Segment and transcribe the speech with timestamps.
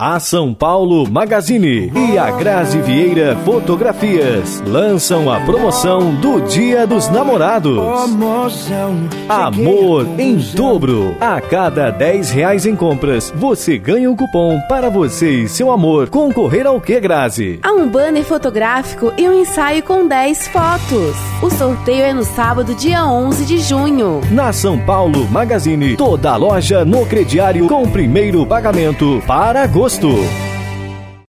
[0.00, 7.08] A São Paulo Magazine e a Grazi Vieira Fotografias lançam a promoção do Dia dos
[7.08, 7.80] Namorados.
[9.28, 11.16] Amor em dobro.
[11.20, 16.08] A cada 10 reais em compras, você ganha um cupom para você e seu amor
[16.10, 17.58] concorrer ao que, Grazi?
[17.64, 21.16] A um banner fotográfico e um ensaio com 10 fotos.
[21.42, 24.20] O sorteio é no sábado, dia 11 de junho.
[24.30, 30.47] Na São Paulo Magazine, toda a loja no crediário com primeiro pagamento para agosto agosto.